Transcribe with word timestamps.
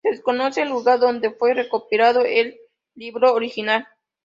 Se 0.03 0.09
desconoce 0.09 0.63
el 0.63 0.69
lugar 0.69 0.99
donde 0.99 1.29
fue 1.29 1.53
recopilado 1.53 2.23
el 2.25 2.57
libro 2.95 3.35
original. 3.35 3.87